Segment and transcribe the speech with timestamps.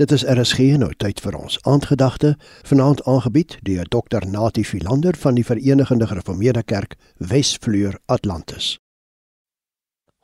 [0.00, 2.30] Dit is RSG nou tyd vir ons aandgedagte
[2.64, 8.78] vanaand aangebied deur Dr Natie Philander van die Verenigde Gereformeerde Kerk Wesvleur Atlantis.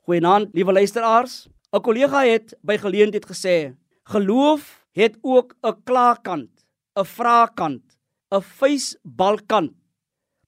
[0.08, 1.48] Goeienaand, liewe luisteraars.
[1.72, 3.76] 'n Kollega het by geleentheid gesê:
[4.08, 6.64] "Geloof het ook 'n klaarkant,
[6.96, 7.98] 'n vraakant,
[8.32, 9.76] 'n feesbalkant.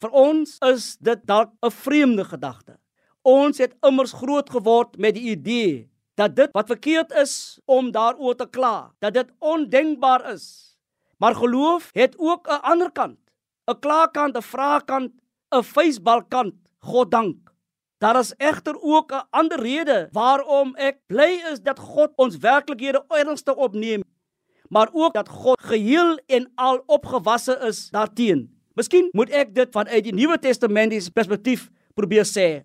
[0.00, 2.79] Vir ons is dit dalk 'n vreemde gedagte.
[3.23, 8.36] Ons het immers groot geword met die idee dat dit wat verkeerd is om daaroor
[8.36, 10.77] te kla, dat dit ondenkbaar is.
[11.16, 13.18] Maar geloof het ook 'n ander kant,
[13.66, 15.12] 'n klaakant, 'n vraagkant,
[15.54, 16.54] 'n feesbalkant.
[16.78, 17.51] God dank.
[17.98, 23.04] Daar is egter ook 'n ander rede waarom ek bly is dat God ons werklikhede
[23.09, 24.02] ernstig opneem,
[24.68, 28.60] maar ook dat God geheel en al opgewasse is daarteen.
[28.74, 32.62] Miskien moet ek dit vanuit die Nuwe Testamentiese perspektief probeer sê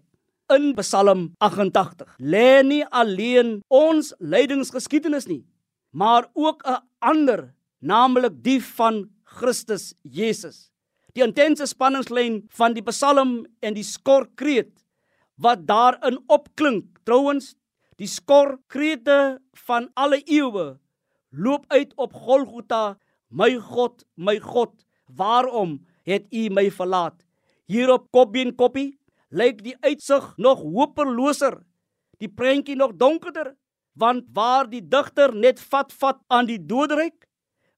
[0.53, 2.15] in Psalm 88.
[2.19, 5.43] Lê nie alleen ons lydingsgeskiedenis nie,
[5.91, 10.71] maar ook 'n ander, naamlik die van Christus Jesus.
[11.13, 14.83] Die intense spanningslyn van die Psalm en die skorkreet
[15.37, 16.99] wat daarin opklink.
[17.03, 17.55] Trouwens,
[17.97, 20.79] die skorkrete van alle eeue
[21.31, 22.97] loop uit op Golgotha,
[23.29, 27.25] my God, my God, waarom het U my verlaat?
[27.65, 28.99] Hierop kopbeen koppie
[29.35, 31.59] lyk die uitsig nog hopeloser,
[32.23, 33.53] die prentjie nog donkerder,
[33.99, 37.27] want waar die digter net vat vat aan die doodryk,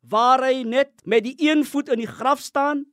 [0.01, 2.85] waar hy net met die een voet in die graf staan,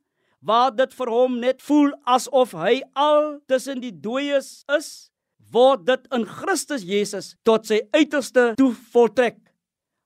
[0.45, 5.11] waar dit vir hom net voel asof hy al tussen die dooies is,
[5.53, 9.39] word dit in Christus Jesus tot sy uiterste toe voltrek.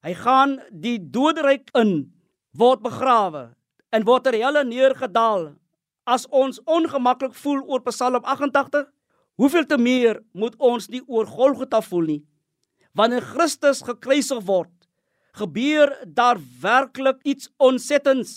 [0.05, 2.11] Hy gaan die doodryk in,
[2.55, 3.48] word begrawe
[3.95, 5.50] en word ter helle neergedaal
[6.09, 8.89] as ons ongemaklik voel oor Psalm 88,
[9.39, 12.23] hoeveel te meer moet ons nie oor Golgotha voel nie.
[12.97, 14.73] Wanneer Christus gekruisig word,
[15.39, 18.33] gebeur daar werklik iets ontsettends.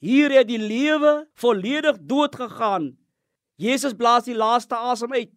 [0.00, 2.94] Hier het die lewe volledig dood gegaan.
[3.60, 5.32] Jesus blaas die laaste asem uit.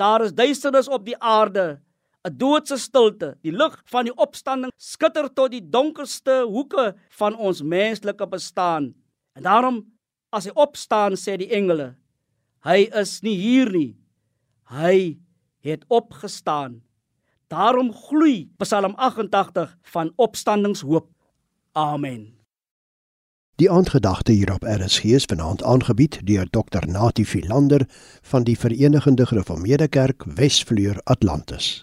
[0.00, 1.82] Daar is duisternis op die aarde,
[2.24, 3.36] 'n doodse stilte.
[3.42, 8.94] Die lig van die opstanding skitter tot die donkerste hoeke van ons menslike bestaan.
[9.36, 9.93] En daarom
[10.34, 11.94] as hy opstaan sê die engele
[12.64, 13.92] hy is nie hier nie.
[14.72, 15.20] Hy
[15.64, 16.80] het opgestaan.
[17.52, 21.10] Daarom gloei Psalm 88 van opstandingshoop.
[21.72, 22.32] Amen.
[23.60, 27.86] Die aandgedagte hier op RSG is vanaand aangebied deur Dr Natie Philander
[28.22, 31.82] van die Verenigde Gereformeerde Kerk Wesvleur Atlantis